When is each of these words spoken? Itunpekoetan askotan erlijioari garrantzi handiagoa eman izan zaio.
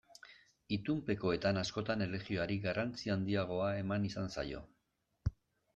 Itunpekoetan 0.77 1.59
askotan 1.63 2.03
erlijioari 2.07 2.59
garrantzi 2.65 3.15
handiagoa 3.17 3.69
eman 3.85 4.11
izan 4.13 4.35
zaio. 4.39 4.65